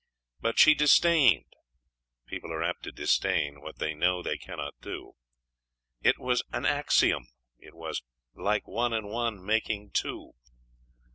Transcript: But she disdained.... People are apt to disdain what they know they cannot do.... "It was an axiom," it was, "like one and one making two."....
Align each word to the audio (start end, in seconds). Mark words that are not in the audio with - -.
But 0.39 0.57
she 0.57 0.73
disdained.... 0.73 1.45
People 2.25 2.51
are 2.51 2.63
apt 2.63 2.81
to 2.85 2.91
disdain 2.91 3.61
what 3.61 3.77
they 3.77 3.93
know 3.93 4.23
they 4.23 4.35
cannot 4.35 4.73
do.... 4.81 5.11
"It 6.01 6.17
was 6.17 6.41
an 6.51 6.65
axiom," 6.65 7.27
it 7.59 7.75
was, 7.75 8.01
"like 8.33 8.67
one 8.67 8.93
and 8.93 9.11
one 9.11 9.45
making 9.45 9.91
two.".... 9.91 10.31